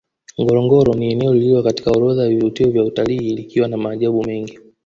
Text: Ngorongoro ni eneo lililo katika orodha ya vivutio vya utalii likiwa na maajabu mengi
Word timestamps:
Ngorongoro 0.41 0.93
ni 0.95 1.11
eneo 1.11 1.33
lililo 1.33 1.63
katika 1.63 1.91
orodha 1.91 2.23
ya 2.23 2.29
vivutio 2.29 2.71
vya 2.71 2.83
utalii 2.83 3.35
likiwa 3.35 3.67
na 3.67 3.77
maajabu 3.77 4.23
mengi 4.23 4.59